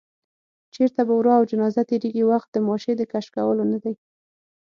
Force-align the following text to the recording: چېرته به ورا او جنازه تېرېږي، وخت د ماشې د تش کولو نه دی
چېرته 0.75 1.01
به 1.07 1.13
ورا 1.17 1.33
او 1.39 1.43
جنازه 1.51 1.81
تېرېږي، 1.89 2.23
وخت 2.31 2.49
د 2.51 2.57
ماشې 2.67 2.93
د 2.97 3.01
تش 3.11 3.25
کولو 3.35 3.63
نه 3.71 3.77
دی 3.83 3.93